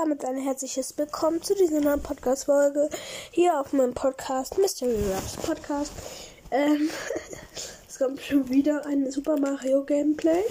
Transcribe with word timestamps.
damit 0.00 0.26
ein 0.26 0.36
herzliches 0.36 0.98
Willkommen 0.98 1.40
zu 1.40 1.54
dieser 1.54 1.80
neuen 1.80 2.02
Podcast-Folge 2.02 2.90
hier 3.30 3.58
auf 3.58 3.72
meinem 3.72 3.94
Podcast 3.94 4.58
Mystery 4.58 5.10
Raps 5.10 5.36
Podcast. 5.38 5.90
Ähm, 6.50 6.90
es 7.88 7.98
kommt 7.98 8.20
schon 8.20 8.46
wieder 8.50 8.84
ein 8.84 9.10
Super 9.10 9.40
Mario 9.40 9.84
Gameplay. 9.84 10.44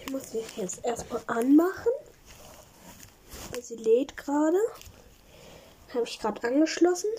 Ich 0.00 0.10
muss 0.10 0.32
sie 0.32 0.42
jetzt 0.56 0.84
erstmal 0.84 1.22
anmachen. 1.28 1.92
Sie 3.62 3.76
lädt 3.76 4.16
gerade. 4.16 4.58
Habe 5.94 6.04
ich 6.04 6.18
gerade 6.18 6.48
angeschlossen. 6.48 7.10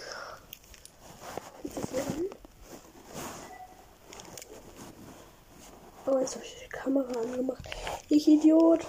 Oh, 6.06 6.18
jetzt 6.20 6.36
habe 6.36 6.44
ich 6.44 6.58
die 6.66 6.70
Kamera 6.70 7.18
angemacht. 7.22 7.64
Ich 8.10 8.28
Idiot. 8.28 8.86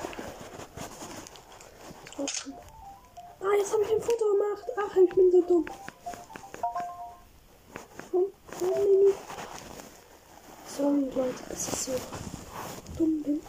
Ah, 3.40 3.54
jetzt 3.68 3.74
habe 3.74 3.84
ich 3.84 3.90
ein 3.90 4.00
Foto 4.00 4.24
gemacht. 4.32 4.64
Ach, 4.78 4.96
ich 4.96 5.14
bin 5.14 5.30
so 5.30 5.42
dumm. 5.42 5.66
Sorry, 10.76 11.10
Leute, 11.14 11.42
dass 11.48 11.68
ich 11.68 11.74
so 11.74 11.92
dumm 12.96 13.22
bin. 13.22 13.42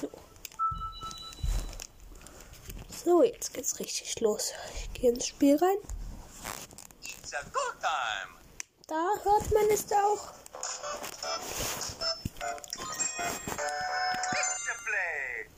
So. 0.00 0.10
So, 3.04 3.22
jetzt 3.22 3.54
geht's 3.54 3.78
richtig 3.78 4.20
los. 4.20 4.52
Ich 4.74 4.92
gehe 4.94 5.10
ins 5.10 5.26
Spiel 5.26 5.56
rein. 5.56 5.78
It's 7.02 7.32
a 7.32 7.42
good 7.42 7.80
time. 7.80 8.34
Da 8.88 9.14
hört 9.22 9.52
man 9.52 9.70
es 9.70 9.84
auch. 9.92 10.32
Picture 14.30 14.78
play. 14.84 15.57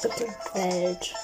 Dritte 0.00 0.26
Welt. 0.54 1.14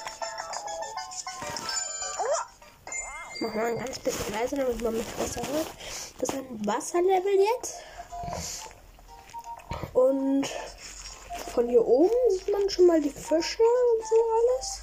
Machen 3.41 3.55
wir 3.55 3.65
ein 3.67 3.77
ganz 3.77 3.99
bisschen 3.99 4.33
leiser, 4.33 4.57
damit 4.57 4.81
man 4.81 4.97
mich 4.97 5.07
besser 5.07 5.41
hört. 5.47 5.67
Das 6.19 6.29
ist 6.29 6.35
ein 6.35 6.65
Wasserlevel 6.65 7.39
jetzt. 7.39 7.75
Und 9.93 10.47
von 11.53 11.67
hier 11.69 11.85
oben 11.85 12.15
sieht 12.29 12.51
man 12.51 12.69
schon 12.69 12.85
mal 12.85 13.01
die 13.01 13.09
Fische 13.09 13.63
und 13.63 14.07
so 14.07 14.15
alles. 14.39 14.81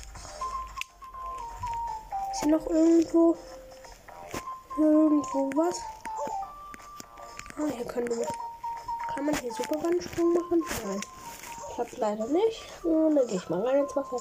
Ist 2.32 2.40
hier 2.40 2.50
noch 2.50 2.66
irgendwo 2.66 3.36
irgendwo 4.78 5.50
was? 5.54 5.80
Ah, 7.58 7.72
hier 7.74 7.86
können 7.86 8.08
wir. 8.08 8.45
Kann 9.16 9.24
man 9.24 9.34
hier 9.36 9.50
Superwandsprung 9.50 10.34
machen? 10.34 10.62
Nein. 10.84 11.00
Klappt 11.74 11.96
leider 11.96 12.26
nicht. 12.26 12.84
Und 12.84 13.16
dann 13.16 13.26
gehe 13.26 13.36
ich 13.36 13.48
mal 13.48 13.66
rein 13.66 13.78
ins 13.78 13.96
Wasser. 13.96 14.20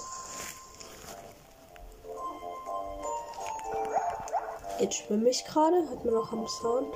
Jetzt 4.80 4.96
schwimme 4.96 5.30
ich 5.30 5.44
gerade. 5.44 5.90
Hört 5.90 6.06
man 6.06 6.14
noch 6.14 6.32
am 6.32 6.48
Sound. 6.48 6.96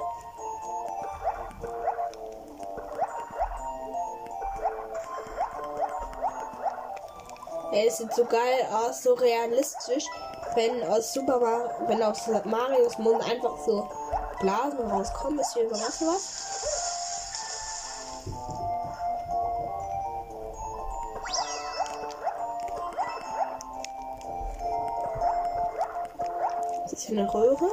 Ey, 7.73 7.87
es 7.87 7.97
sieht 7.97 8.13
so 8.13 8.23
geil 8.23 8.65
aus, 8.71 9.03
so 9.03 9.13
realistisch, 9.13 10.05
wenn 10.55 10.83
aus 10.85 11.13
Super 11.13 11.39
Mario, 11.39 11.69
wenn 11.87 12.01
aus 12.01 12.27
Marios 12.45 12.97
Mund 12.97 13.21
einfach 13.29 13.57
so 13.65 13.89
Blasen 14.39 14.89
rauskommen. 14.89 15.39
Ist 15.39 15.53
hier 15.53 15.65
über 15.65 15.75
was? 15.75 16.58
Hier 26.99 27.17
eine 27.17 27.33
Röhre? 27.33 27.69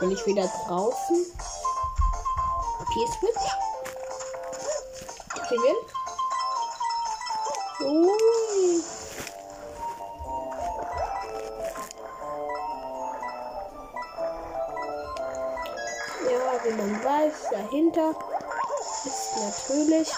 Bin 0.00 0.10
ich 0.10 0.26
wieder 0.26 0.50
draußen? 0.66 1.26
P-Switch? 2.92 3.46
Klingeln? 5.46 5.76
Ui. 7.80 8.82
Ja, 16.30 16.64
wie 16.64 16.70
man 16.70 17.04
weiß, 17.04 17.34
dahinter 17.50 18.14
ist 19.04 19.36
natürlich 19.36 20.08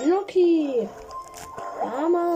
Tanuki! 0.00 0.88
Ja, 1.82 2.08
Mann! 2.08 2.29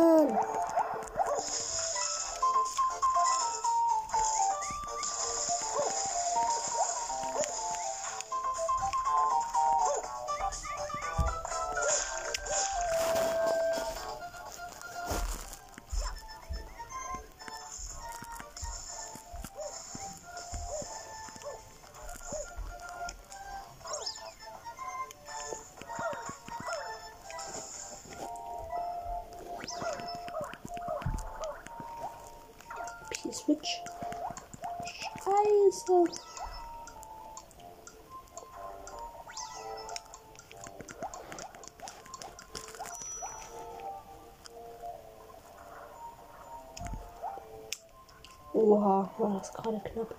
War 49.35 49.41
das 49.41 49.53
gerade 49.53 49.81
knapp. 49.81 50.15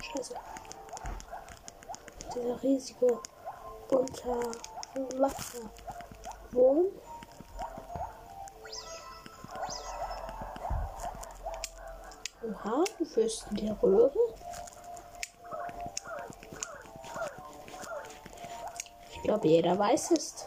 Scheiße. 0.00 0.34
Dieser 2.34 2.62
riesige 2.62 3.20
Unterwasserwurm. 3.90 6.86
Oha, 12.42 12.84
du 12.98 13.04
führst 13.04 13.46
in 13.50 13.66
der 13.66 13.82
Röhre. 13.82 14.18
Ich 19.10 19.22
glaube, 19.22 19.48
jeder 19.48 19.78
weiß 19.78 20.12
es. 20.12 20.46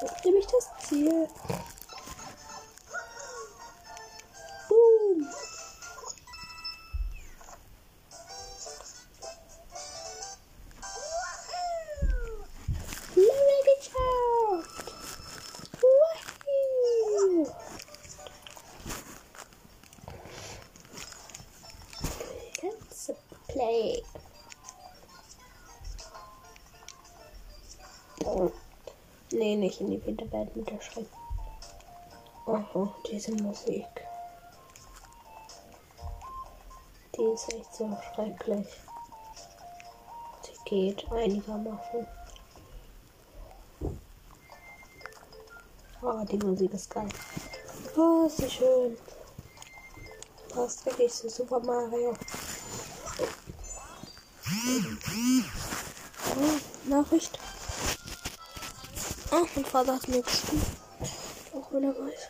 Das 0.00 0.12
ist 0.12 0.24
nämlich 0.92 1.28
das 1.48 1.65
Nicht 29.76 29.80
in 29.80 30.00
die 30.00 30.06
Winterwelt 30.06 30.56
mit 30.56 30.70
der 30.70 30.80
Schreck. 30.80 31.06
Oh, 32.46 32.88
diese 33.10 33.32
Musik. 33.42 33.84
Die 37.14 37.22
ist 37.22 37.52
echt 37.52 37.74
so 37.74 37.94
schrecklich. 38.14 38.66
Sie 40.42 40.64
geht 40.64 41.12
einigermaßen. 41.12 42.06
Oh, 46.00 46.24
die 46.24 46.38
Musik 46.38 46.72
ist 46.72 46.88
geil. 46.88 47.08
Oh, 47.98 48.24
ist 48.26 48.38
sie 48.38 48.48
schön. 48.48 48.96
Passt 50.54 50.86
wirklich 50.86 51.12
zu 51.12 51.28
Super 51.28 51.60
Mario. 51.60 52.14
Oh, 56.34 56.88
Nachricht. 56.88 57.38
Oh, 59.32 59.44
mein 59.54 59.64
Vater 59.64 59.94
hat 59.94 60.08
mir 60.08 60.22
geschrieben. 60.22 60.62
Auch 61.54 61.72
wenn 61.72 61.84
er 61.84 61.90
weiß. 61.90 62.28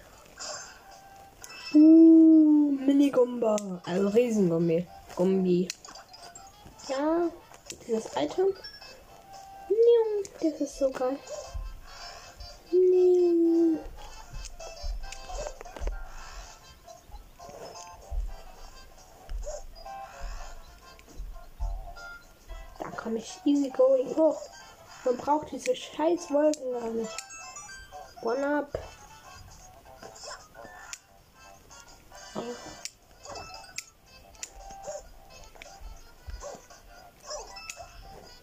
Uh, 1.75 2.73
Minigumba. 2.73 3.57
Also 3.85 4.09
Riesengummi. 4.09 4.87
Gumbi. 5.15 5.69
Ja, 6.89 7.29
dieses 7.87 8.07
Item. 8.17 8.55
Das 10.41 10.61
ist 10.61 10.79
so 10.79 10.91
geil. 10.91 11.19
Da 22.79 22.91
komme 22.91 23.19
ich 23.19 23.41
easy 23.45 23.71
going 23.71 24.15
hoch. 24.17 24.41
Man 25.07 25.17
braucht 25.19 25.53
diese 25.53 25.77
scheiß 25.77 26.33
Wolken 26.33 26.73
gar 26.73 26.91
nicht. 26.91 27.17
One 28.23 28.59
up. 28.59 28.77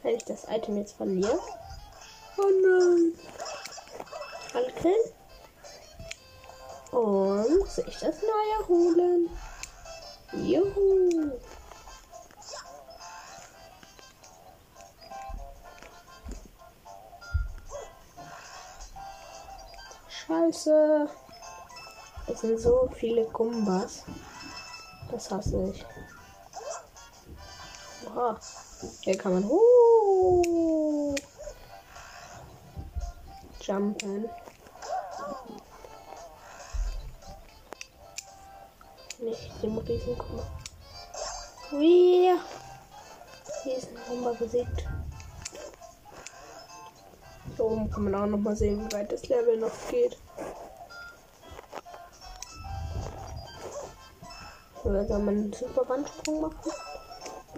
Wenn 0.03 0.15
ich 0.15 0.23
das 0.23 0.45
Item 0.47 0.77
jetzt 0.77 0.95
verliere. 0.95 1.37
Oh 2.37 2.41
nein. 2.41 3.19
Alle 4.53 4.71
killen. 4.71 5.11
Und 6.91 7.69
sich 7.69 7.97
das 7.99 8.21
neue 8.21 8.67
holen. 8.69 9.29
Juhu. 10.31 11.33
Scheiße. 20.53 21.09
Es 22.27 22.41
sind 22.41 22.59
so 22.59 22.87
viele 22.95 23.25
Gumbas. 23.25 24.03
Das 25.11 25.31
hasse 25.31 25.73
ich. 25.73 25.85
Oha. 28.05 28.39
Hier 29.01 29.17
kann 29.17 29.33
man 29.33 29.49
hoch. 29.49 31.15
Jumpen. 33.61 34.29
Nicht 39.19 39.63
den 39.63 39.77
Riesengumba. 39.79 40.43
Wie? 41.71 42.31
Riesengumba 43.65 44.33
besiegt. 44.33 44.85
Da 47.57 47.63
oben 47.63 47.89
kann 47.89 48.03
man 48.03 48.15
auch 48.15 48.25
noch 48.27 48.37
mal 48.37 48.55
sehen, 48.55 48.85
wie 48.85 48.95
weit 48.95 49.11
das 49.11 49.27
Level 49.29 49.57
noch 49.57 49.71
geht. 49.89 50.17
Oder 54.83 55.05
soll 55.05 55.19
man 55.19 55.35
einen 55.35 55.53
super 55.53 55.87
Wandsprung 55.87 56.41
machen? 56.41 56.71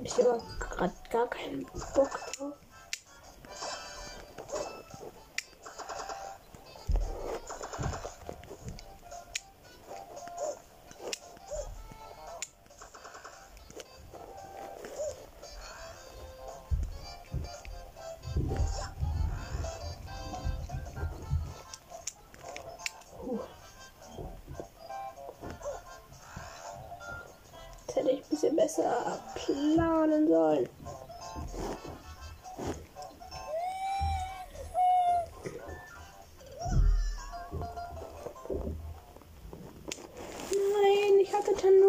Ich 0.04 0.14
aber 0.20 0.42
gerade 0.60 0.94
gar 1.10 1.28
keinen 1.28 1.66
Bock 1.96 2.10
drauf. 2.38 2.54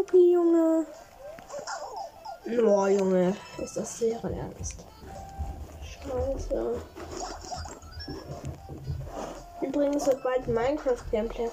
Tanuki, 0.06 0.32
Junge. 0.32 0.86
Oh, 2.46 2.86
Junge, 2.86 3.36
ist 3.58 3.76
das 3.76 3.98
sehr 3.98 4.22
ernst. 4.22 4.84
Scheiße. 5.82 6.80
Übrigens 9.62 10.06
wird 10.06 10.22
bald 10.22 10.46
Minecraft 10.46 11.10
Gameplay 11.10 11.48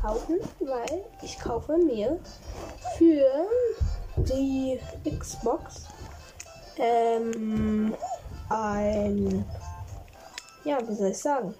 kaufen, 0.00 0.40
weil 0.60 1.04
ich 1.22 1.38
kaufe 1.38 1.76
mir 1.76 2.18
für 2.96 3.48
die 4.16 4.80
Xbox 5.18 5.86
ähm, 6.78 7.94
ein 8.48 9.44
ja, 10.64 10.78
wie 10.86 10.94
soll 10.94 11.10
ich 11.10 11.18
sagen? 11.18 11.54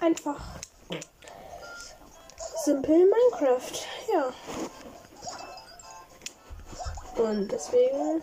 Einfach 0.00 0.40
simpel 2.64 2.96
Minecraft, 2.96 3.86
ja. 4.12 4.32
Und 7.18 7.50
deswegen 7.50 8.22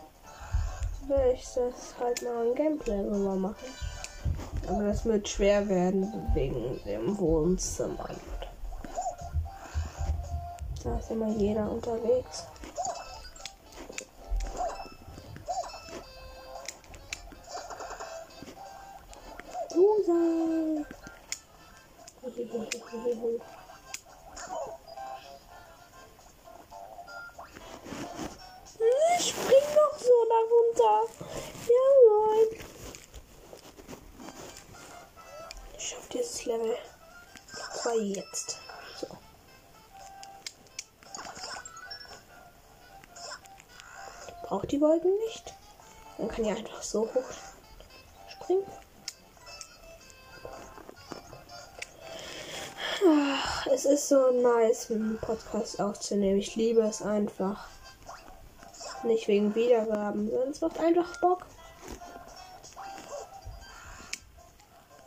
will 1.08 1.34
ich 1.34 1.44
das 1.54 1.94
halt 2.00 2.22
mal 2.24 2.48
ein 2.48 2.56
Gameplay 2.56 3.04
drüber 3.04 3.36
machen. 3.36 3.66
Aber 4.68 4.84
das 4.84 5.04
wird 5.04 5.28
schwer 5.28 5.68
werden 5.68 6.12
wegen 6.34 6.82
dem 6.86 7.18
Wohnzimmer. 7.20 8.10
Da 10.84 10.98
ist 10.98 11.12
immer 11.12 11.30
jeder 11.30 11.70
unterwegs. 11.70 12.46
Loser. 19.76 20.86
Darunter. 30.86 31.14
Jawohl. 31.68 32.60
Ich 35.78 35.90
schaff 35.90 36.08
dieses 36.10 36.46
Level. 36.46 36.78
Zwar 37.82 37.96
jetzt. 37.96 38.60
So. 39.00 39.08
Braucht 44.44 44.72
die 44.72 44.82
Wolken 44.82 45.12
nicht. 45.28 45.54
Man 46.18 46.30
kann 46.30 46.46
ja 46.46 46.56
einfach 46.56 46.82
so 46.82 47.02
hoch 47.02 47.24
springen. 48.28 48.66
Ach, 53.08 53.68
es 53.68 53.86
ist 53.86 54.08
so 54.08 54.32
nice, 54.32 54.90
einen 54.90 55.20
Podcast 55.20 55.80
aufzunehmen. 55.80 56.40
Ich 56.40 56.56
liebe 56.56 56.82
es 56.82 57.02
einfach. 57.02 57.68
Nicht 59.04 59.28
wegen 59.28 59.54
Wiedergaben, 59.54 60.32
es 60.50 60.62
macht 60.62 60.80
einfach 60.80 61.20
Bock. 61.22 61.46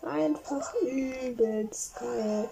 Einfach 0.03 0.73
übelst 0.83 1.99
geil. 1.99 2.49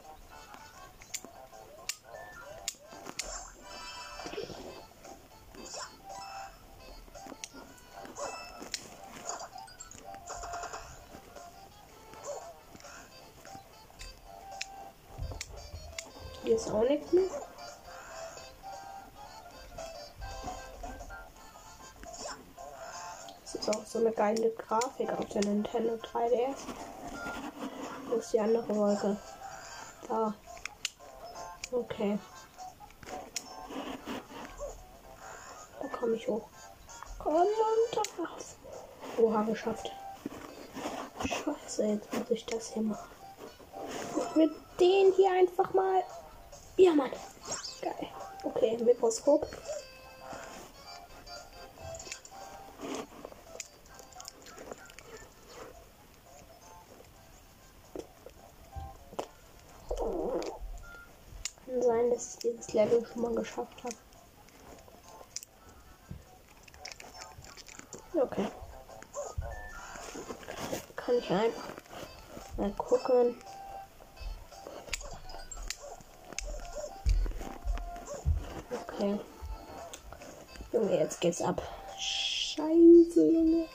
Geile 24.26 24.50
Grafik 24.50 25.12
auf 25.12 25.25
der 25.26 25.45
Nintendo 25.45 25.95
3DS. 25.95 26.59
Wo 28.09 28.16
ist 28.16 28.33
die 28.33 28.40
andere 28.40 28.75
Wolke? 28.75 29.16
Da. 30.09 30.35
Okay. 31.71 32.18
Da 35.80 35.88
komme 35.97 36.16
ich 36.16 36.26
hoch. 36.26 36.49
Komm 37.18 37.35
runter. 37.35 38.30
Oha, 39.18 39.42
geschafft. 39.42 39.92
Scheiße, 41.25 41.85
jetzt 41.85 42.12
muss 42.12 42.30
ich 42.30 42.45
das 42.47 42.73
hier 42.73 42.83
machen. 42.83 43.09
Ich 43.88 44.37
will 44.37 44.50
den 44.80 45.12
hier 45.12 45.30
einfach 45.30 45.73
mal. 45.73 46.02
Ja, 46.76 46.95
Mann. 46.95 47.12
Geil. 47.80 48.09
Okay, 48.42 48.76
Mikroskop. 48.83 49.47
Dieses 62.66 62.73
Level 62.75 63.06
schon 63.06 63.23
mal 63.23 63.35
geschafft 63.35 63.85
habe. 63.85 63.94
Okay. 68.14 68.46
Kann 70.96 71.14
ich 71.16 71.30
einfach 71.30 71.62
mal 72.56 72.73
gucken. 72.73 73.37
Okay. 78.88 79.20
Junge, 80.73 80.99
jetzt 80.99 81.20
geht's 81.20 81.42
ab. 81.42 81.62
Scheiße, 81.99 83.30
Junge. 83.30 83.68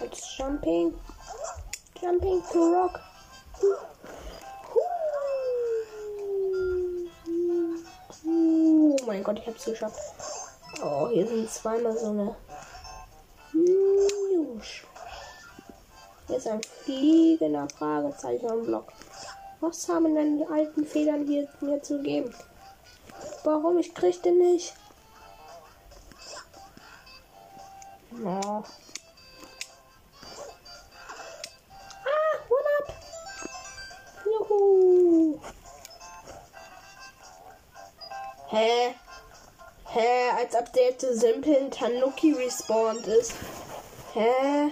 Jetzt 0.00 0.38
Jumping. 0.38 0.94
Jumping 2.00 2.42
to 2.52 2.58
Rock. 2.58 3.00
Oh 3.62 3.97
mein 9.08 9.24
Gott, 9.24 9.38
ich 9.38 9.46
hab's 9.46 9.64
geschafft. 9.64 9.98
Oh, 10.82 11.08
hier 11.08 11.26
sind 11.26 11.50
zweimal 11.50 11.96
so 11.96 12.10
eine. 12.10 12.36
Hier 16.26 16.36
ist 16.36 16.46
ein 16.46 16.60
fliegender 16.62 17.66
Fragezeichen 17.70 18.50
am 18.50 18.64
Block. 18.64 18.92
Was 19.60 19.88
haben 19.88 20.14
denn 20.14 20.38
die 20.38 20.46
alten 20.46 20.84
Federn 20.86 21.26
hier 21.26 21.48
mir 21.60 21.82
zu 21.82 22.02
geben? 22.02 22.34
Warum? 23.44 23.78
Ich 23.78 23.94
krieg 23.94 24.22
den 24.22 24.38
nicht. 24.38 24.74
Oh. 28.22 28.62
Als 40.38 40.54
ob 40.54 40.72
der 40.72 40.90
jetzt 40.90 41.00
so 41.00 41.12
simpel 41.12 41.68
Tanuki 41.68 42.32
respawned 42.32 43.04
ist. 43.08 43.32
Hä? 44.12 44.70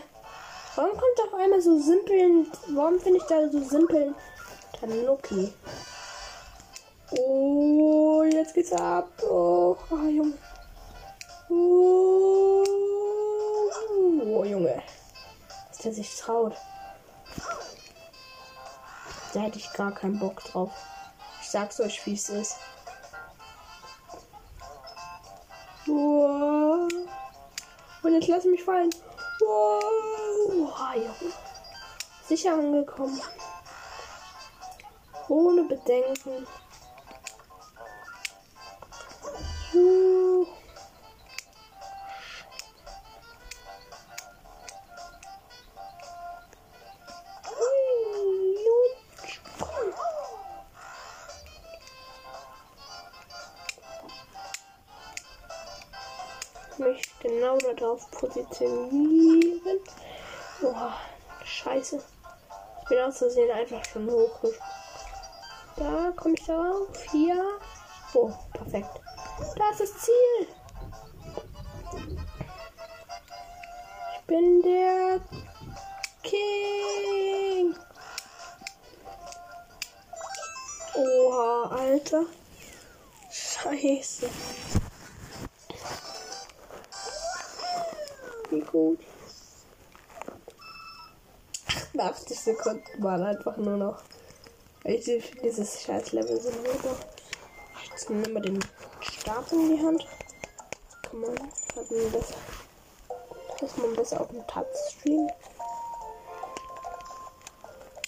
Warum 0.76 0.92
kommt 0.92 1.20
auf 1.26 1.34
einmal 1.34 1.60
so 1.60 1.76
simpel? 1.80 2.46
Warum 2.68 3.00
finde 3.00 3.18
ich 3.18 3.24
da 3.24 3.48
so 3.50 3.58
simpel 3.64 4.14
Tanuki? 4.78 5.52
Oh, 7.18 8.22
jetzt 8.22 8.54
geht's 8.54 8.72
ab. 8.74 9.08
Oh, 9.28 9.76
oh 9.90 10.08
Junge. 10.08 10.38
Oh, 11.50 12.64
oh, 14.24 14.44
Junge. 14.44 14.80
Dass 15.70 15.78
der 15.78 15.92
sich 15.94 16.16
traut. 16.16 16.54
Da 19.34 19.40
hätte 19.40 19.58
ich 19.58 19.72
gar 19.72 19.92
keinen 19.92 20.20
Bock 20.20 20.44
drauf. 20.44 20.70
Ich 21.42 21.50
sag's 21.50 21.80
euch, 21.80 22.06
wie 22.06 22.14
es 22.14 22.28
ist. 22.28 22.54
Wow. 25.86 26.88
Und 28.02 28.12
jetzt 28.12 28.28
lass 28.28 28.44
mich 28.44 28.62
fallen. 28.62 28.90
Wow. 29.40 30.72
Sicher 32.26 32.54
angekommen. 32.54 33.20
Ohne 35.28 35.62
Bedenken. 35.64 36.46
Juhu. 39.72 40.15
Mich 56.78 57.02
genau 57.20 57.58
darauf 57.58 58.10
positionieren. 58.10 59.80
Boah, 60.60 60.94
scheiße. 61.44 62.02
Ich 62.82 62.88
bin 62.88 62.98
aus 63.00 63.18
Versehen 63.18 63.50
einfach 63.50 63.84
schon 63.84 64.10
hoch. 64.10 64.40
Da 65.76 66.12
komme 66.16 66.34
ich 66.34 66.44
darauf. 66.44 66.88
Hier. 67.10 67.58
Oh, 68.14 68.32
perfekt. 68.52 69.00
Da 69.56 69.70
ist 69.70 69.80
das 69.80 69.98
Ziel. 69.98 70.48
Ich 74.14 74.26
bin 74.26 74.62
der 74.62 75.20
King. 76.22 77.76
Oha, 80.94 81.76
Alter. 81.76 82.24
Scheiße. 83.30 84.30
Wie 88.50 88.60
gut. 88.60 89.00
80 91.98 92.38
Sekunden 92.38 93.02
waren 93.02 93.22
einfach 93.22 93.56
nur 93.56 93.76
noch. 93.76 94.02
Ich 94.84 95.04
dieses 95.04 95.82
scheiß 95.82 96.12
Level 96.12 96.40
so 96.40 96.50
mega. 96.50 96.96
Jetzt 97.90 98.10
nehmen 98.10 98.34
wir 98.34 98.40
den 98.40 98.58
Stab 99.00 99.50
in 99.52 99.76
die 99.76 99.82
Hand. 99.82 100.06
Kann 101.02 101.20
man, 101.20 101.34
hat 101.38 101.90
man 101.90 102.12
besser. 102.12 102.34
Dass 103.60 103.76
man 103.78 103.94
besser 103.94 104.20
auf 104.20 104.28
dem 104.28 104.46
Touchscreen. 104.46 105.30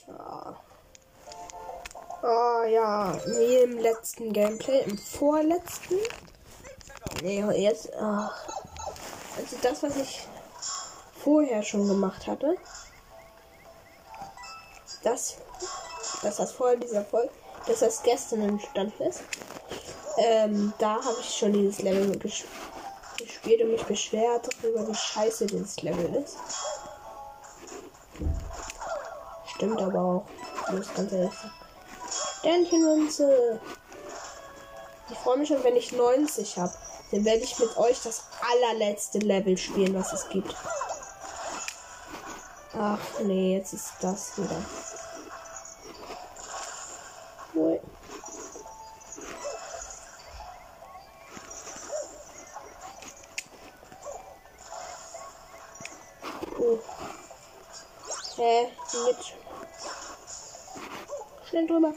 Ah. 0.09 0.55
Oh 2.23 2.65
ja, 2.65 3.19
wie 3.27 3.57
im 3.57 3.79
letzten 3.79 4.33
Gameplay, 4.33 4.83
im 4.85 4.99
vorletzten. 4.99 5.99
Nee, 7.23 7.43
jetzt. 7.57 7.91
Ach. 7.99 8.58
Also 9.39 9.57
das, 9.63 9.83
was 9.83 9.97
ich 9.97 10.27
vorher 11.23 11.63
schon 11.63 11.87
gemacht 11.87 12.27
hatte. 12.27 12.57
Das, 15.03 15.37
dass 16.23 16.37
das 16.37 16.53
vorher 16.53 16.77
dieser 16.77 17.05
Folge, 17.05 17.31
dass 17.67 17.81
das 17.81 18.03
gestern 18.03 18.43
entstanden 18.43 19.03
ist. 19.05 19.23
Ähm, 20.17 20.73
da 20.79 20.95
habe 20.95 21.17
ich 21.21 21.39
schon 21.39 21.53
dieses 21.53 21.81
Level 21.81 22.19
ges 22.19 22.45
gespielt 23.17 23.63
und 23.63 23.73
mich 23.73 23.85
beschwert 23.85 24.49
darüber, 24.63 24.89
wie 24.89 24.95
scheiße 24.95 25.47
dieses 25.47 25.81
Level 25.83 26.15
ist. 26.17 26.37
Stimmt 29.55 29.81
aber 29.81 30.01
auch. 30.01 30.73
Muss 30.73 30.93
ganz 30.95 31.13
ehrlich 31.13 31.35
sagen. 31.35 31.53
Sternchenmünze. 32.39 33.61
Ich 35.11 35.19
freue 35.19 35.39
mich 35.39 35.49
schon, 35.49 35.65
wenn 35.65 35.77
ich 35.77 35.93
90 35.93 36.59
habe. 36.59 36.73
Dann 37.11 37.25
werde 37.25 37.43
ich 37.43 37.59
mit 37.59 37.77
euch 37.77 38.03
das 38.03 38.25
allerletzte 38.41 39.19
Level 39.19 39.57
spielen, 39.57 39.95
was 39.95 40.13
es 40.13 40.29
gibt. 40.29 40.55
Ach 42.75 42.99
nee, 43.25 43.57
jetzt 43.57 43.73
ist 43.73 43.93
das 44.01 44.37
wieder. 44.37 44.63
Ui. 47.55 47.81
Hä? 58.37 58.69
Mit. 59.07 59.17
Schnell 61.49 61.67
drüber. 61.67 61.95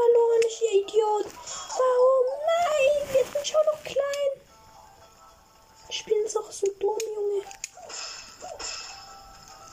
verloren, 0.00 0.40
ich 0.46 0.62
ihr 0.62 0.80
Idiot. 0.80 1.26
Warum? 1.78 2.26
Nein, 2.46 3.14
jetzt 3.14 3.32
bin 3.32 3.42
ich 3.42 3.56
auch 3.56 3.66
noch 3.66 3.82
klein. 3.82 4.32
Ich 5.88 6.04
bin 6.04 6.18
jetzt 6.22 6.36
auch 6.36 6.50
so 6.50 6.66
dumm, 6.78 6.98
Junge. 7.14 7.42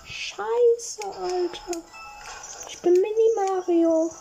Scheiße, 0.06 1.06
Alter. 1.06 1.82
Ich 2.68 2.82
bin 2.82 2.94
Mini 2.94 3.30
Mario. 3.36 4.12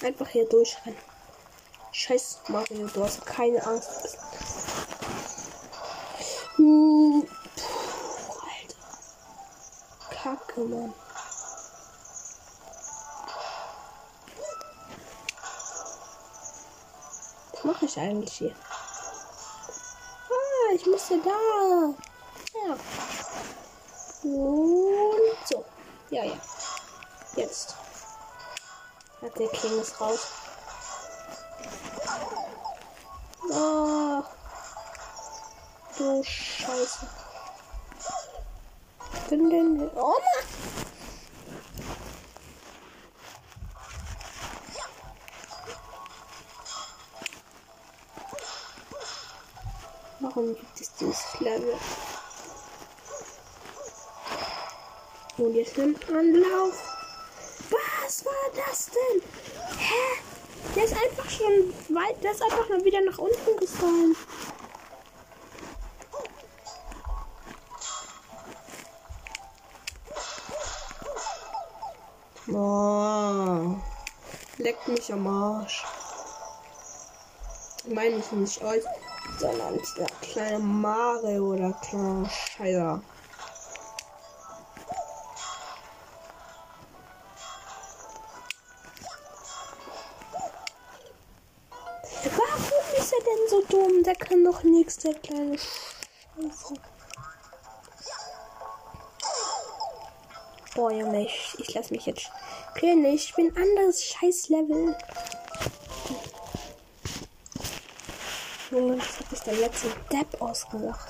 Einfach 0.00 0.28
hier 0.28 0.48
durchrennen. 0.48 1.17
Scheiß 1.98 2.38
Mario, 2.46 2.86
du 2.86 3.04
hast 3.04 3.26
keine 3.26 3.60
Angst. 3.66 4.18
Uh, 6.56 7.24
puh, 7.24 8.34
Alter. 8.46 8.76
Kacke, 10.08 10.60
Mann. 10.60 10.94
Was 17.52 17.64
mache 17.64 17.84
ich 17.86 17.98
eigentlich 17.98 18.32
hier? 18.32 18.54
Ah, 20.30 20.74
ich 20.76 20.86
musste 20.86 21.18
da. 21.20 21.94
Ja. 22.64 22.76
Und 24.22 25.48
so. 25.48 25.64
Ja, 26.10 26.22
ja. 26.22 26.38
Jetzt. 27.34 27.74
Hat 29.20 29.36
der 29.36 29.48
King 29.48 29.80
ist 29.80 30.00
raus. 30.00 30.37
Oh. 33.60 34.22
Du 35.96 36.22
Scheiße. 36.22 37.08
Bin 39.28 39.50
denn. 39.50 39.90
Oh 39.96 40.14
Mann! 40.14 40.44
Warum 50.20 50.54
gibt 50.54 50.80
es 50.80 50.94
dieses 50.94 51.40
Level? 51.40 51.74
Und 55.36 55.54
jetzt 55.54 55.76
nimmt 55.76 56.08
Anlauf. 56.10 56.74
Was 57.70 58.24
war 58.24 58.32
das 58.54 58.86
denn? 58.86 59.22
Hä? 59.78 60.27
Der 60.78 60.86
ist 60.86 60.94
einfach 60.94 61.28
schon 61.28 61.74
weit. 61.92 62.22
Der 62.22 62.30
ist 62.30 62.40
einfach 62.40 62.68
nur 62.68 62.84
wieder 62.84 63.00
nach 63.00 63.18
unten 63.18 63.56
gefallen. 63.58 64.14
Oh, 72.46 73.76
leckt 74.58 74.86
mich 74.86 75.12
am 75.12 75.26
Arsch. 75.26 75.84
Ich 77.84 77.92
meine 77.92 78.18
ich 78.18 78.30
nicht 78.30 78.62
euch, 78.62 78.84
sondern 79.40 79.80
der 79.96 80.06
kleine 80.22 80.60
Mario 80.60 81.54
oder 81.54 81.72
kleine 81.72 82.30
Scheiße. 82.30 83.00
Doch 94.58 94.64
nichts, 94.64 94.96
der 94.98 95.14
kleine 95.14 95.56
Scheiße. 95.58 96.74
Boah, 100.74 100.92
Junge, 100.92 101.24
ich, 101.24 101.56
ich 101.58 101.74
lass 101.74 101.90
mich 101.90 102.06
jetzt 102.06 102.30
killen. 102.76 103.04
Ich 103.06 103.34
bin 103.34 103.56
anderes 103.56 104.04
Scheiß-Level. 104.04 104.96
Junge, 108.70 108.96
das 108.96 109.18
hat 109.18 109.30
sich 109.30 109.40
der 109.40 109.54
letzte 109.54 109.88
Depp 110.12 110.40
ausgedacht. 110.40 111.08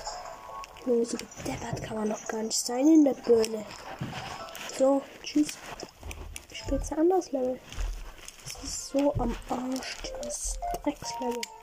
Junge, 0.85 1.05
so 1.05 1.17
gedeppert 1.17 1.83
kann 1.83 1.97
man 1.97 2.07
noch 2.09 2.25
gar 2.27 2.41
nicht 2.41 2.57
sein 2.57 2.87
in 2.87 3.03
der 3.03 3.13
Birne. 3.13 3.65
So, 4.77 5.01
tschüss. 5.23 5.57
Ich 6.51 6.59
spiele 6.59 6.77
jetzt 6.77 6.91
ein 6.93 6.99
anderes 6.99 7.31
Level. 7.31 7.59
Das 8.43 8.63
ist 8.63 8.87
so 8.89 9.13
am 9.15 9.35
Arsch, 9.49 9.97
dieses 10.03 10.57
Dreckslevel. 10.83 11.58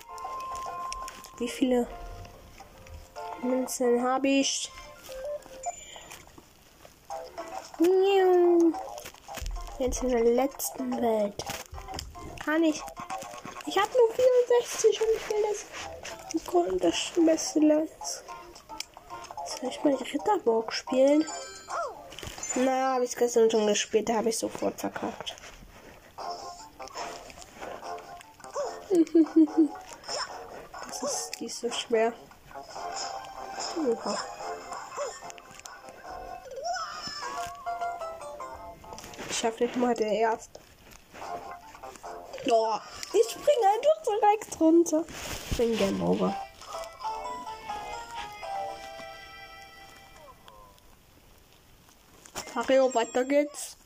Wie 1.39 1.49
viele 1.49 1.87
Münzen 3.43 4.03
habe 4.03 4.29
ich? 4.29 4.71
Jetzt 9.79 10.03
in 10.03 10.09
der 10.09 10.25
letzten 10.25 10.91
Welt. 11.03 11.45
Kann 12.43 12.65
ich. 12.65 12.83
Ich 13.67 13.77
habe 13.77 13.91
nur 13.91 14.15
64 14.15 15.01
und 15.01 15.09
ich 15.15 15.29
will 15.31 16.79
das, 16.81 17.13
das, 17.15 17.25
beste 17.27 17.59
Level. 17.59 17.89
Soll 19.45 19.69
ich 19.69 19.85
mal 19.85 19.95
die 19.97 20.05
Ritterburg 20.05 20.73
spielen? 20.73 21.27
Na, 22.55 22.95
habe 22.95 23.05
ich 23.05 23.15
gestern 23.15 23.51
schon 23.51 23.67
gespielt, 23.67 24.09
da 24.09 24.15
habe 24.15 24.31
ich 24.31 24.39
sofort 24.39 24.81
verkackt. 24.81 25.37
die 31.39 31.47
ist 31.47 31.61
so 31.61 31.71
schwer. 31.71 32.13
Oha. 33.77 34.19
Ich 39.29 39.39
schaffe 39.39 39.65
nicht 39.65 39.77
mal 39.77 39.95
der 39.95 40.13
Erste. 40.13 40.61
Oh, 42.51 42.79
ich 43.13 43.31
springe 43.31 43.69
einfach 43.75 44.03
direkt 44.03 44.61
runter. 44.61 45.05
Ich 45.51 45.57
bin 45.57 45.77
Game 45.77 46.03
Over. 46.03 46.35
Mario, 52.55 52.95
weiter 52.95 53.25
geht's. 53.25 53.77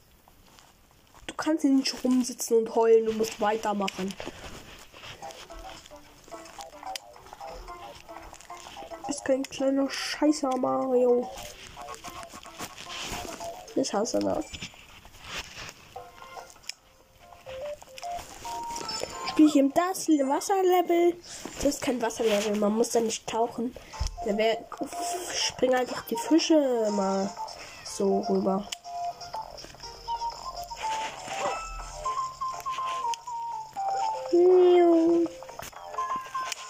Du 1.27 1.35
kannst 1.35 1.63
hier 1.63 1.73
nicht 1.73 1.93
rumsitzen 2.05 2.59
und 2.59 2.75
heulen, 2.77 3.07
du 3.07 3.13
musst 3.15 3.41
weitermachen. 3.41 4.15
Kein 9.31 9.43
kleiner 9.45 9.89
Scheißer, 9.89 10.57
Mario. 10.57 11.31
Ich 13.77 13.95
hasse 13.95 14.19
das. 14.19 14.45
Spiel 19.29 19.47
ich 19.47 19.55
im 19.55 19.73
das 19.73 20.09
Wasserlevel. 20.09 21.15
Das 21.57 21.65
ist 21.65 21.81
kein 21.81 22.03
Wasserlevel, 22.03 22.57
man 22.57 22.73
muss 22.73 22.91
da 22.91 22.99
nicht 22.99 23.29
tauchen. 23.29 23.73
Da 24.27 24.35
springen 25.33 25.77
einfach 25.77 26.05
die 26.07 26.17
Fische 26.17 26.89
mal 26.91 27.31
so 27.85 28.23
rüber. 28.29 28.69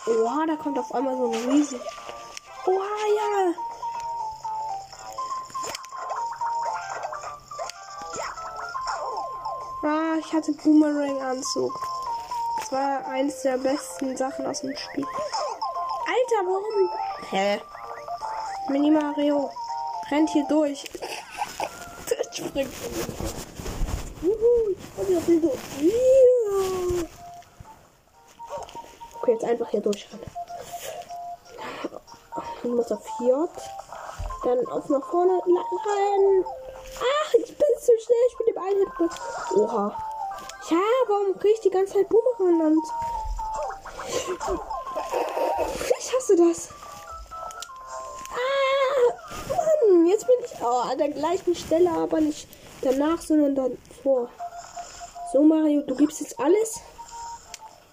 Oha, 0.07 0.47
da 0.47 0.57
kommt 0.57 0.79
auf 0.79 0.93
einmal 0.95 1.17
so 1.17 1.33
ein 1.33 1.51
riesig. 1.51 1.81
Oha, 2.67 3.07
ja. 3.17 3.55
Ah, 9.83 10.17
ich 10.19 10.33
hatte 10.33 10.53
Boomerang-Anzug. 10.53 11.73
Das 12.59 12.73
war 12.73 13.07
eines 13.07 13.43
der 13.43 13.57
besten 13.57 14.17
Sachen 14.17 14.47
aus 14.47 14.61
dem 14.61 14.77
Spiel. 14.77 15.07
Alter, 16.07 16.47
warum? 16.47 16.91
Hä? 17.31 17.61
Mini 18.69 18.91
Mario 18.91 19.51
rennt 20.11 20.31
hier 20.31 20.47
durch. 20.49 20.85
Springt. 22.33 22.73
Juhu, 24.23 24.71
ich 24.71 24.79
komm 24.95 25.17
auf 25.17 25.25
diese. 25.27 25.47
Ja. 25.47 27.07
Okay, 29.21 29.33
jetzt 29.33 29.45
einfach 29.45 29.69
hier 29.71 29.81
durchrennen. 29.81 30.40
Ich 32.71 32.77
muss 32.77 32.93
auf 32.93 33.05
J. 33.19 33.51
Dann 34.45 34.65
auf 34.69 34.89
nach 34.89 35.05
vorne 35.11 35.33
rennen. 35.45 36.45
Ach, 37.01 37.35
ich 37.35 37.59
bin 37.59 37.67
zu 37.81 37.91
schnell. 37.99 38.27
Ich 38.29 38.37
bin 38.39 38.47
dem 38.47 38.59
einen 38.63 39.11
Oha. 39.57 39.97
Ja, 40.71 40.79
warum 41.09 41.37
kriege 41.41 41.55
ich 41.55 41.61
die 41.63 41.71
ganze 41.71 41.95
Zeit 41.95 42.09
Boomerang 42.09 42.67
an? 42.69 42.77
Ich 45.99 46.15
hasse 46.15 46.37
das. 46.37 46.69
Ah, 48.31 49.15
Mann, 49.49 50.07
jetzt 50.07 50.29
bin 50.29 50.37
ich 50.45 50.53
oh, 50.63 50.89
an 50.93 50.99
der 50.99 51.09
gleichen 51.09 51.57
Stelle, 51.57 51.91
aber 51.91 52.21
nicht 52.21 52.47
danach, 52.83 53.21
sondern 53.21 53.57
dann 53.57 53.79
vor. 54.01 54.29
So, 55.33 55.43
Mario, 55.43 55.83
du 55.83 55.97
gibst 55.97 56.21
jetzt 56.21 56.39
alles. 56.39 56.81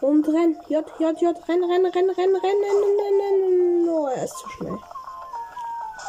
Und 0.02 0.28
renn. 0.28 0.56
J, 0.70 0.86
J, 1.00 1.20
J, 1.20 1.36
renn, 1.50 1.64
renn, 1.64 1.86
renn, 1.88 2.10
renn, 2.10 2.12
renn, 2.12 2.36
renn, 2.36 2.36
renn, 2.36 3.22
renn. 3.22 3.77
Oh, 3.77 3.77
er 4.18 4.24
ist 4.26 4.38
zu 4.38 4.50
schnell. 4.50 4.80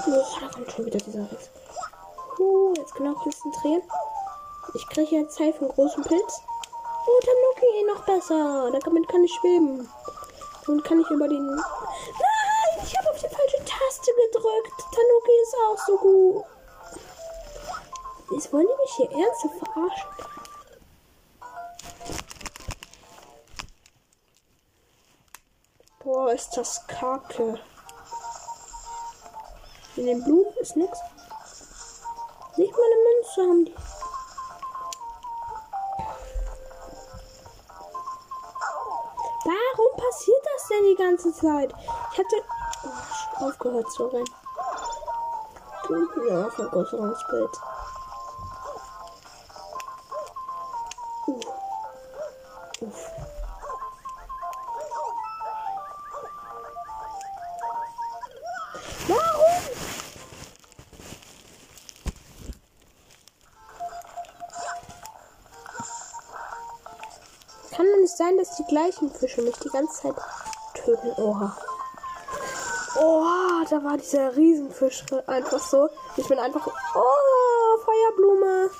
Oh, 0.06 0.24
da 0.40 0.48
kommt 0.48 0.72
schon 0.72 0.86
wieder 0.86 0.98
dieser 0.98 1.30
Riss. 1.30 1.50
Uh, 2.38 2.72
jetzt 2.76 2.94
genau 2.94 3.12
konzentrieren. 3.14 3.82
Ich 4.74 4.86
kriege 4.88 5.16
jetzt 5.16 5.36
Zeit 5.36 5.56
vom 5.56 5.68
großen 5.68 6.02
Pilz. 6.04 6.42
Oh, 7.06 7.20
Tanuki 7.20 7.84
noch 7.86 8.04
besser. 8.06 8.70
Damit 8.84 9.08
kann 9.08 9.24
ich 9.24 9.32
schweben. 9.34 9.88
Und 10.66 10.84
kann 10.84 11.00
ich 11.00 11.10
über 11.10 11.28
den. 11.28 11.46
Nein, 11.46 12.84
ich 12.84 12.96
habe 12.98 13.10
auf 13.10 13.16
die 13.16 13.28
falsche 13.28 13.64
Taste 13.64 14.12
gedrückt. 14.26 14.84
Tanuki 14.92 15.32
ist 15.42 15.56
auch 15.66 15.78
so 15.86 15.96
gut. 15.98 16.44
Jetzt 18.30 18.52
wollen 18.52 18.66
die 18.66 18.82
mich 18.82 18.92
hier 18.96 19.10
ernsthaft 19.10 19.58
verarschen. 19.58 20.08
Boah, 26.00 26.32
ist 26.32 26.56
das 26.56 26.86
kacke. 26.86 27.60
In 29.98 30.06
den 30.06 30.22
Blumen 30.22 30.54
ist 30.60 30.76
nix. 30.76 30.96
Nicht 32.56 32.72
mal 32.72 32.82
eine 32.84 33.02
Münze 33.02 33.42
haben 33.42 33.64
die. 33.64 33.74
Warum 39.44 39.96
passiert 39.96 40.44
das 40.54 40.68
denn 40.68 40.84
die 40.84 40.94
ganze 40.94 41.32
Zeit? 41.32 41.74
Ich 42.12 42.18
hatte 42.18 42.36
oh, 42.84 43.46
aufgehört 43.46 43.90
zu 43.90 44.06
rennen. 44.06 44.24
Ja, 46.28 46.48
Vergrößerungsbild. 46.50 47.50
Gleichen 68.78 69.10
Fische 69.10 69.42
mich 69.42 69.56
die 69.58 69.70
ganze 69.70 70.02
Zeit 70.02 70.14
töten. 70.72 71.12
Oha. 71.16 71.56
Oha, 72.96 73.64
da 73.68 73.82
war 73.82 73.96
dieser 73.96 74.36
Riesenfisch 74.36 75.04
einfach 75.26 75.58
so. 75.58 75.88
Ich 76.16 76.28
bin 76.28 76.38
einfach. 76.38 76.64
Oh, 76.94 77.78
Feuerblume. 77.84 78.70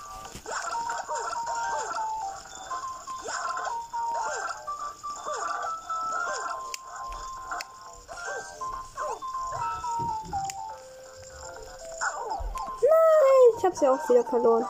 Nein, 12.81 13.59
ich 13.59 13.65
habe 13.65 13.77
sie 13.77 13.89
auch 13.89 14.09
wieder 14.09 14.25
verloren. 14.25 14.67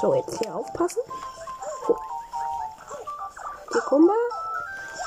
So, 0.00 0.14
jetzt 0.14 0.38
hier 0.38 0.54
aufpassen. 0.54 1.02
Kumba. 3.94 4.12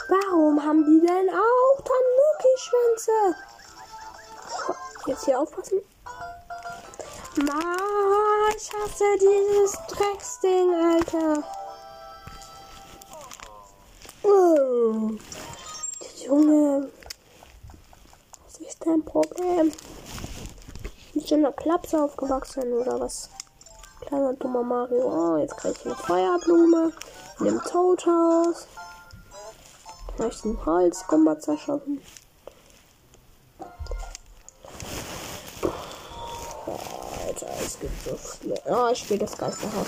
Warum 0.08 0.64
haben 0.64 0.86
die 0.86 1.06
denn 1.06 1.30
auch 1.30 1.82
Tanuki-Schwänze? 1.84 3.36
Jetzt 5.08 5.26
hier 5.26 5.42
aufpassen. 5.42 5.82
Ma, 7.36 7.60
ich 8.56 8.72
hasse 8.72 9.04
dieses 9.20 9.74
Drecksding, 9.90 10.74
Alter. 10.74 11.44
Oh. 14.24 15.12
Junge. 16.26 16.90
Was 18.46 18.60
ist 18.62 18.86
dein 18.86 19.04
Problem? 19.04 19.74
Bist 21.14 21.30
du 21.30 21.36
in 21.36 21.42
der 21.42 21.52
Klapse 21.52 22.02
aufgewachsen 22.02 22.72
oder 22.72 23.02
was? 23.02 23.30
Kleiner 24.00 24.32
dummer 24.36 24.64
Mario. 24.64 25.12
Oh, 25.12 25.38
jetzt 25.38 25.58
krieg 25.58 25.76
ich 25.78 25.86
eine 25.86 25.96
Feuerblume. 25.96 26.94
In 27.40 27.46
dem 27.46 27.62
Toadhaus. 27.62 28.68
Kann 30.28 30.36
ich 30.36 30.42
den 30.42 30.66
Holzgummer 30.66 31.40
zerschaffen? 31.40 32.02
Alter, 37.26 37.48
es 37.64 37.80
gibt 37.80 38.04
so 38.04 38.18
viele. 38.18 38.62
Ja, 38.66 38.92
ich 38.92 39.00
spiele 39.00 39.20
das 39.20 39.38
Geisterhaus. 39.38 39.88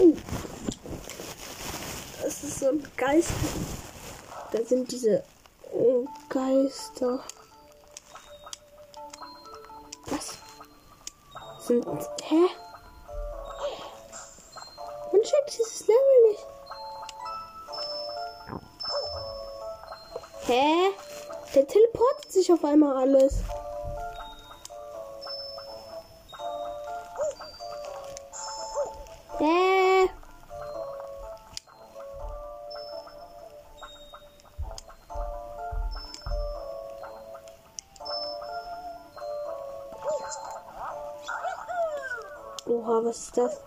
Uh. 0.00 0.16
Das 2.22 2.42
ist 2.42 2.58
so 2.58 2.70
ein 2.70 2.84
Geister. 2.96 3.32
Da 4.50 4.64
sind 4.64 4.90
diese 4.90 5.18
äh, 5.18 6.04
Geister. 6.28 7.20
Was? 10.06 10.38
Sind. 11.60 11.86
Hä? 12.24 12.46
Man 15.12 15.22
checkt 15.22 15.56
dieses 15.56 15.86
Level 15.86 16.11
Hä? 20.52 20.92
Der 21.54 21.66
teleportet 21.66 22.30
sich 22.30 22.52
auf 22.52 22.62
einmal 22.62 22.94
alles. 22.94 23.42
Hä? 29.38 30.10
Oha, 42.66 43.04
was 43.04 43.16
ist 43.16 43.38
das? 43.38 43.58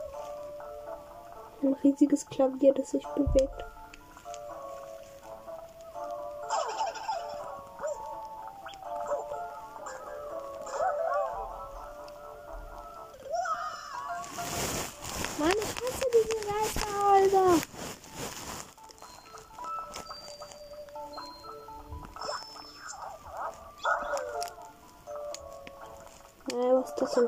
Ein 1.64 1.74
riesiges 1.84 2.28
Klavier, 2.28 2.76
das 2.76 2.92
sich 2.92 3.08
bewegt. 3.16 3.66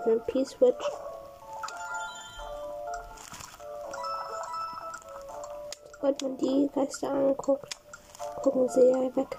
Was 0.07 0.15
ist 0.15 0.25
das 0.27 0.57
denn 0.57 0.57
für 0.57 0.65
ein 0.65 0.73
P-Switch? 0.75 0.91
Sobald 5.93 6.21
man 6.21 6.37
die 6.37 6.69
Geister 6.73 7.09
anguckt, 7.09 7.75
gucken 8.41 8.69
sie 8.69 8.89
ja 8.89 9.15
weg. 9.15 9.37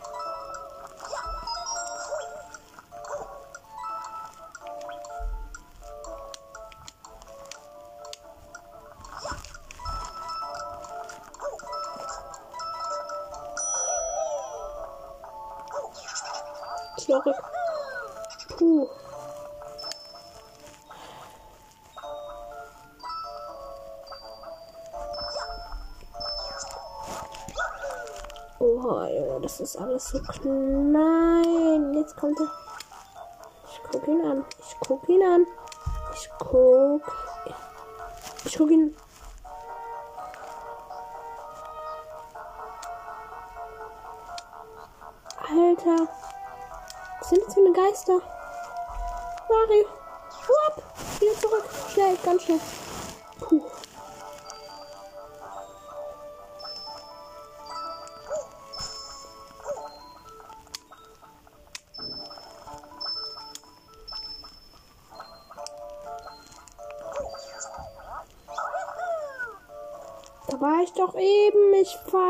Puh. 18.59 18.89
Junge, 28.89 29.41
das 29.43 29.61
ist 29.61 29.77
alles 29.77 30.09
so 30.09 30.19
klein. 30.21 31.93
Jetzt 31.93 32.17
kommt 32.17 32.41
er. 32.41 32.51
Ich 33.71 33.83
guck 33.91 34.09
ihn 34.09 34.25
an. 34.25 34.45
Ich 34.61 34.77
guck 34.81 35.09
ihn 35.09 35.23
an. 35.23 35.47
Ich 36.15 36.31
guck. 36.39 37.03
Ich 38.47 38.57
guck 38.57 38.71
ihn. 38.71 38.97
Alter. 45.37 46.09
Was 47.21 47.29
sind 47.29 47.43
das 47.45 47.55
für 47.55 47.61
eine 47.61 47.73
Geister? 47.73 48.21
Mario. 49.51 49.85
Wupp. 50.47 50.83
Wieder 51.21 51.35
zurück. 51.35 51.65
Schnell, 51.93 52.17
ganz 52.25 52.43
schnell. 52.43 52.61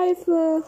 кайфа. 0.09 0.62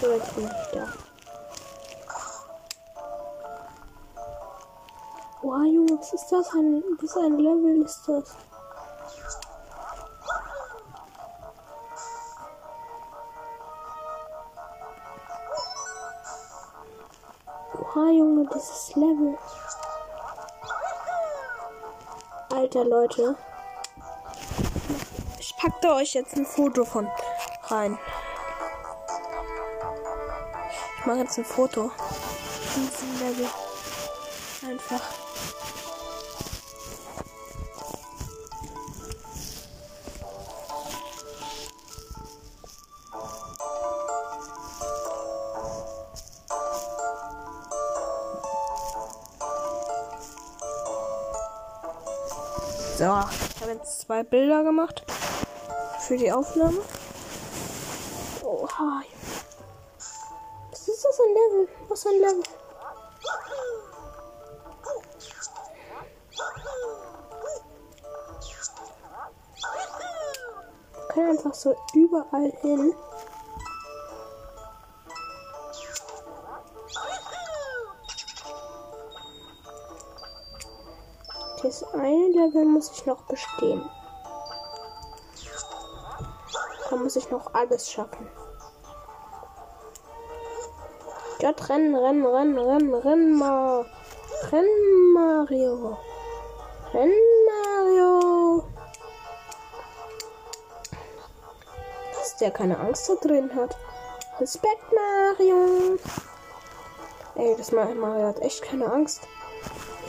Давайте, 0.00 0.50
да. 0.72 1.11
Was 6.02 6.12
ist 6.14 6.32
das? 6.32 6.52
Ein, 6.54 6.82
was 7.00 7.16
ein 7.16 7.38
Level 7.38 7.82
ist 7.82 8.02
das? 8.08 8.34
Wow, 17.94 18.10
Junge, 18.10 18.48
dieses 18.52 18.96
Level. 18.96 19.38
Alter, 22.52 22.84
Leute. 22.84 23.36
Ich 25.38 25.56
pack 25.56 25.80
da 25.82 25.94
euch 25.96 26.14
jetzt 26.14 26.34
ein 26.34 26.46
Foto 26.46 26.84
von 26.84 27.08
rein. 27.68 27.96
Ich 30.98 31.06
mache 31.06 31.18
jetzt 31.18 31.38
ein 31.38 31.44
Foto 31.44 31.90
von 31.90 32.90
diesem 32.90 33.20
Level. 33.20 33.48
Einfach. 34.68 35.21
So, 52.96 53.04
ich 53.04 53.62
habe 53.62 53.72
jetzt 53.72 54.02
zwei 54.02 54.22
Bilder 54.22 54.62
gemacht 54.62 55.02
für 56.00 56.16
die 56.16 56.30
Aufnahme. 56.30 56.78
Oha. 58.44 59.02
Was 60.70 60.88
ist 60.88 61.04
das 61.04 61.18
ein 61.20 61.34
Level? 61.34 61.68
Was 61.88 62.02
für 62.02 62.10
ein 62.10 62.20
Level? 62.20 62.42
Ich 70.94 71.14
kann 71.14 71.30
einfach 71.30 71.54
so 71.54 71.74
überall 71.94 72.52
hin. 72.60 72.94
Eine 81.92 82.28
Level 82.28 82.64
muss 82.64 82.90
ich 82.90 83.04
noch 83.04 83.22
bestehen. 83.22 83.88
Da 86.88 86.96
muss 86.96 87.16
ich 87.16 87.30
noch 87.30 87.52
alles 87.54 87.90
schaffen. 87.90 88.28
Gott, 91.40 91.68
rennen, 91.68 91.94
rennen, 91.94 92.24
rennen, 92.24 92.58
rennen, 92.58 92.94
rennen, 92.94 93.38
mal. 93.38 93.84
Rennen, 94.50 95.12
Mario. 95.12 95.98
Rennen, 96.94 97.12
Mario. 97.46 98.64
Dass 102.18 102.36
der 102.36 102.50
keine 102.52 102.78
Angst 102.78 103.08
da 103.08 103.14
drin 103.16 103.50
hat. 103.54 103.76
Respekt, 104.40 104.84
Mario. 104.92 105.98
Ey, 107.34 107.54
das 107.56 107.72
Mario 107.72 108.26
hat 108.28 108.40
echt 108.40 108.62
keine 108.62 108.90
Angst. 108.90 109.22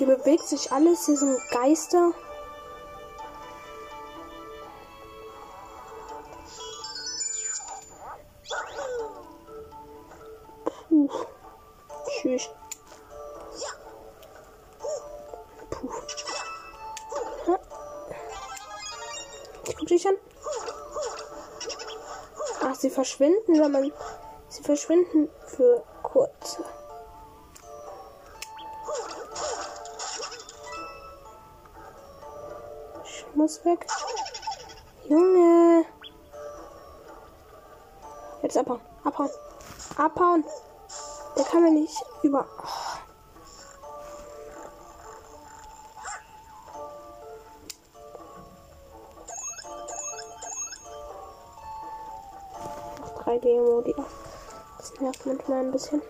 Hier 0.04 0.18
bewegt 0.18 0.44
sich 0.44 0.70
alles. 0.70 1.06
Hier 1.06 1.16
sind 1.16 1.40
Geister. 1.50 2.12
Puh. 10.90 11.10
Tschüss. 12.10 12.50
Puh. 15.70 15.90
Ha. 17.48 17.60
Guck 19.64 19.88
dich 19.88 20.06
an. 20.06 20.16
Ach, 22.62 22.76
sie 22.76 22.90
verschwinden, 22.90 23.58
wenn 23.58 23.72
man. 23.72 23.94
Sie 24.50 24.64
verschwinden 24.64 25.30
für 25.46 25.86
muss 33.44 33.66
weg. 33.66 33.86
Junge. 35.10 35.84
Jetzt 38.42 38.58
abhauen. 38.58 38.80
Abhauen. 39.04 39.30
Abhauen. 39.98 40.46
Der 41.36 41.44
kann 41.44 41.64
mir 41.64 41.72
nicht 41.72 41.94
über. 42.22 42.48
Oh. 42.58 42.68
Noch 53.02 53.26
3D-Modi. 53.26 53.94
Das 54.78 54.94
nervt 55.02 55.26
manchmal 55.26 55.60
ein 55.66 55.72
bisschen. 55.72 56.02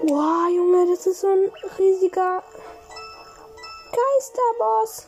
Wow, 0.00 0.48
Junge, 0.48 0.90
das 0.90 1.06
ist 1.06 1.20
so 1.20 1.28
ein 1.28 1.52
riesiger 1.78 2.42
Geisterboss. 4.18 5.06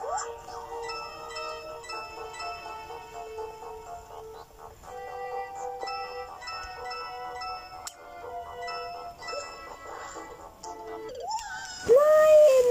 Nein! 11.87 12.66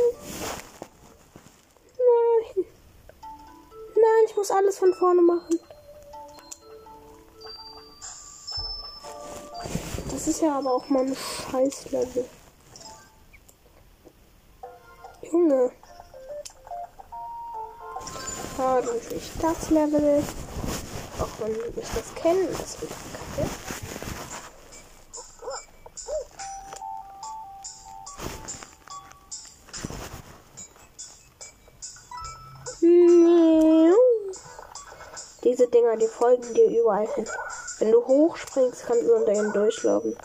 Nein! 1.98 2.66
Nein, 3.96 4.26
ich 4.28 4.36
muss 4.38 4.52
alles 4.52 4.80
von 4.80 4.94
vorne 4.94 5.22
machen. 5.22 5.60
Das 10.10 10.28
ist 10.28 10.42
ja 10.42 10.58
aber 10.58 10.72
auch 10.72 10.88
mal 10.88 11.02
ein 11.02 11.18
Scheißlevel. 11.18 12.30
Ich 19.12 19.32
das 19.42 19.70
Level. 19.72 20.24
Auch 21.20 21.28
wenn 21.40 21.52
ich 21.52 21.90
das 21.96 22.16
kenne, 22.16 22.48
das 22.52 22.76
ist 22.76 22.80
kacke. 22.80 23.50
Diese 35.44 35.68
Dinger, 35.68 35.98
die 35.98 36.08
folgen 36.08 36.54
dir 36.54 36.70
überall 36.70 37.08
hin. 37.16 37.26
Wenn 37.80 37.92
du 37.92 38.06
hochspringst, 38.06 38.86
kannst 38.86 39.04
du 39.04 39.16
unter 39.16 39.32
ihnen 39.32 39.52
durchlaufen. 39.54 40.16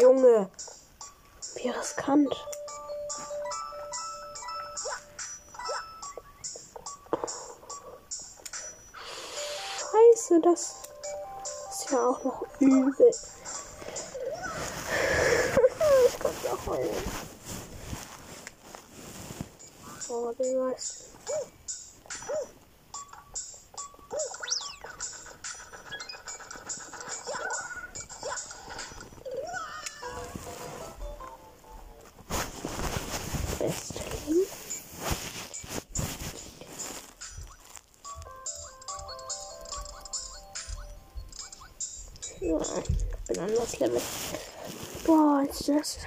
Junge. 0.00 0.48
Wie 1.56 1.68
riskant. 1.70 2.34
Scheiße, 9.78 10.40
das 10.42 10.74
ist 11.70 11.90
ja 11.90 12.06
auch 12.06 12.22
noch 12.22 12.44
übel. 12.60 13.10
ich 16.06 16.18
kann 16.18 16.32
ja 16.44 16.66
heulen. 16.66 17.04
Oh, 20.10 20.32
die 20.38 20.56
weiß. 20.56 20.97
Level. 43.80 44.00
Boah, 45.06 45.44
ist 45.48 45.68
das. 45.68 45.98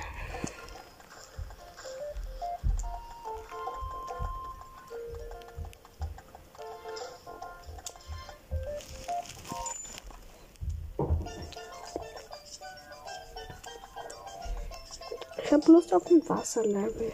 Ich 15.43 15.53
hab 15.53 15.67
Lust 15.67 15.93
auf 15.93 16.05
ein 16.07 16.27
Wasserlevel. 16.29 17.11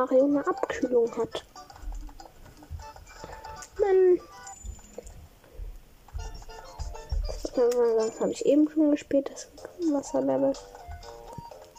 Mario 0.00 0.24
eine 0.24 0.46
Abkühlung 0.46 1.14
hat. 1.18 1.44
Mann. 3.78 4.18
Das 7.54 8.18
habe 8.18 8.30
ich 8.30 8.46
eben 8.46 8.66
schon 8.70 8.92
gespielt, 8.92 9.30
das 9.30 9.48
Wasserlevel. 9.92 10.54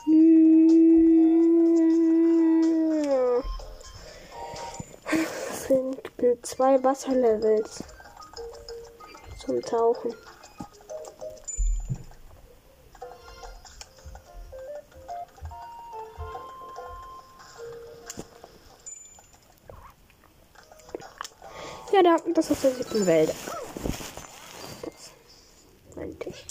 Hm. 0.05 1.01
Es 5.49 5.63
sind 5.63 5.99
zwei 6.43 6.84
Wasserlevels 6.84 7.84
zum 9.43 9.60
Tauchen. 9.63 10.13
Ja, 22.03 22.17
da, 22.17 22.31
das 22.33 22.49
ist 22.49 22.63
der 22.63 22.71
siebten 22.71 23.05
Wälder. 23.05 23.33
Das 24.81 25.95
meinte 25.95 26.29
ich. 26.29 26.47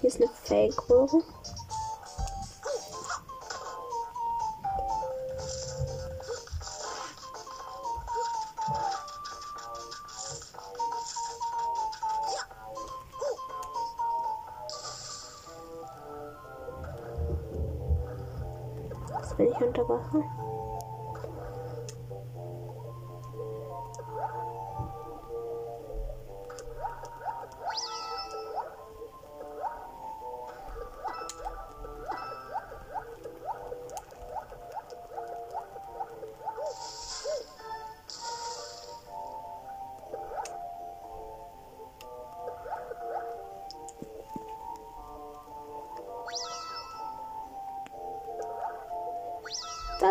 Hier 0.00 0.08
ist 0.08 0.20
eine 0.20 0.30
Fake-Röhre. 0.42 1.22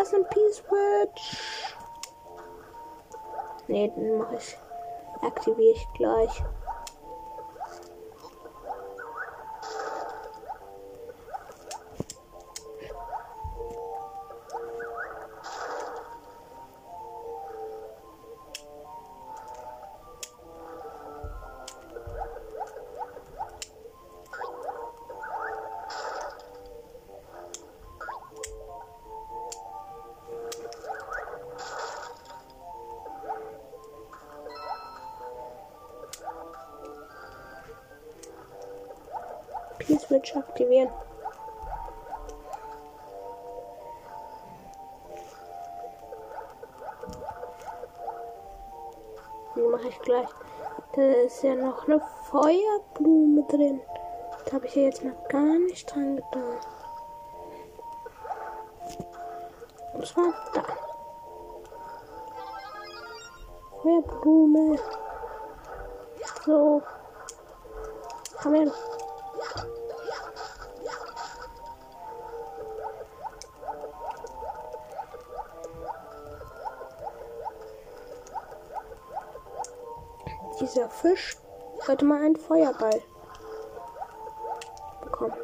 Ist 0.02 0.14
ein 0.14 0.24
P-Switch. 0.28 1.74
Ne, 3.66 3.88
den 3.88 4.18
mache 4.18 4.36
ich. 4.36 4.56
Aktiviere 5.22 5.72
ich 5.72 5.88
gleich. 5.94 6.42
Eine 51.86 52.00
Feuerblume 52.30 53.44
drin. 53.44 53.80
Da 54.44 54.52
habe 54.52 54.66
ich 54.66 54.74
ja 54.74 54.82
jetzt 54.82 55.04
noch 55.04 55.28
gar 55.28 55.58
nicht 55.58 55.92
dran 55.92 56.16
gedacht. 56.16 56.68
Und 59.94 60.06
zwar 60.06 60.32
da. 60.54 60.62
Feuerblume. 63.82 64.78
So. 66.44 66.82
Komm 68.42 68.54
her. 68.54 68.72
Dieser 80.60 80.88
Fisch 80.88 81.36
sollte 81.86 82.04
mal 82.04 82.20
einen 82.20 82.36
Feuerball 82.36 83.00
bekommen. 85.02 85.36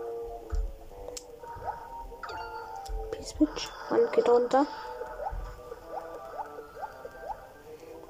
P-Switch. 3.12 3.70
Man 3.90 4.11
geht 4.11 4.28
runter. 4.28 4.66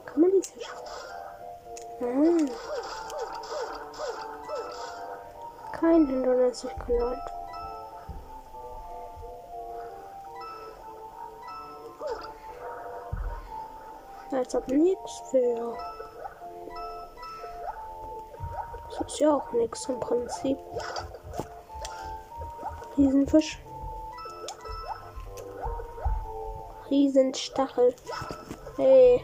Kann 0.06 0.20
man 0.22 0.30
die 0.30 0.42
Fische? 0.42 0.70
Ah. 2.00 2.36
Kein 5.72 6.06
Hindernis, 6.06 6.64
ich 6.64 6.78
kann 6.78 7.00
halt. 7.00 7.18
Als 14.30 14.54
ob 14.54 14.66
nichts 14.68 15.32
wäre. 15.32 15.76
Ist 19.12 19.20
ja 19.20 19.34
auch 19.34 19.52
nichts 19.52 19.86
im 19.90 20.00
Prinzip. 20.00 20.58
Riesenfisch. 22.96 23.62
Riesenstachel. 26.88 27.94
Hey. 28.76 29.22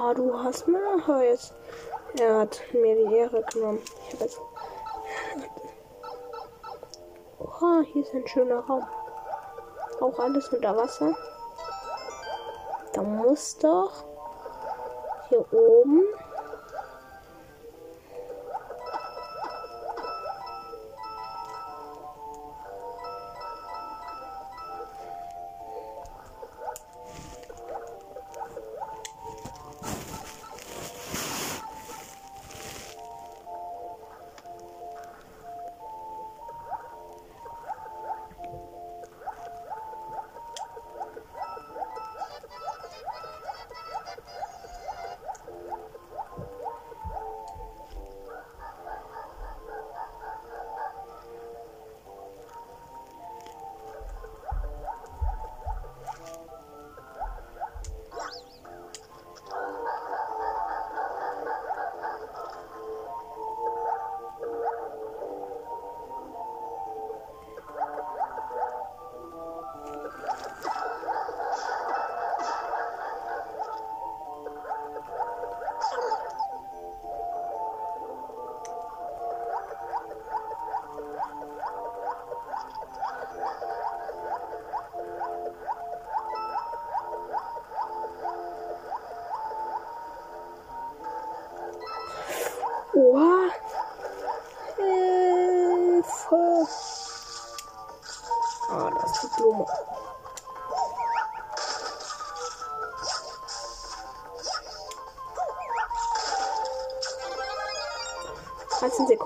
Oh, 0.00 0.14
du 0.14 0.42
hast 0.42 0.66
mir 0.66 0.78
jetzt. 1.24 1.52
Er 2.18 2.38
hat 2.38 2.62
mir 2.72 2.96
die 2.96 3.16
Ehre 3.16 3.42
genommen. 3.52 3.80
Ich 4.06 4.14
habe 4.14 4.24
jetzt. 4.24 4.40
Oh, 7.38 7.82
hier 7.82 8.02
ist 8.02 8.14
ein 8.14 8.26
schöner 8.26 8.60
Raum. 8.60 8.86
Auch 10.00 10.18
alles 10.18 10.48
unter 10.48 10.74
Wasser. 10.74 11.14
Da 13.38 13.42
muss 13.42 13.58
doch 13.58 14.04
hier 15.28 15.52
oben. 15.52 16.02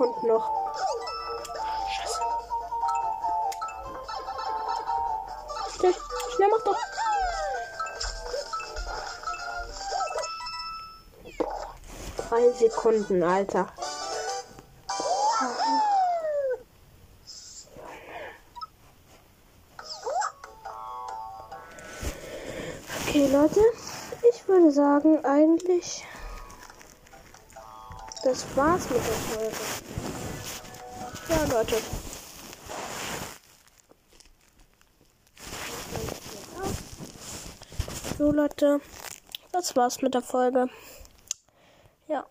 Sekunden 0.03 0.27
noch. 0.27 0.51
Scheiße. 1.95 2.19
Schnell, 5.77 5.95
schnell, 6.35 6.49
mach 6.49 6.63
doch. 6.63 6.77
Drei 12.17 12.51
Sekunden, 12.51 13.23
Alter. 13.23 13.67
Okay, 23.07 23.27
Leute. 23.27 23.61
Ich 24.29 24.47
würde 24.47 24.71
sagen, 24.71 25.23
eigentlich. 25.23 26.05
Das 28.33 28.57
war's 28.57 28.89
mit 28.89 28.97
der 28.97 29.13
Folge. 29.13 29.55
Ja, 31.29 31.55
Leute. 31.55 31.75
So, 38.17 38.31
Leute. 38.31 38.81
Das 39.51 39.75
war's 39.75 40.01
mit 40.01 40.15
der 40.15 40.23
Folge. 40.23 40.67
Ja. 42.07 42.25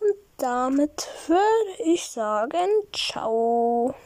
Und 0.00 0.16
damit 0.36 1.08
würde 1.28 1.82
ich 1.82 2.10
sagen, 2.10 2.68
ciao. 2.92 3.96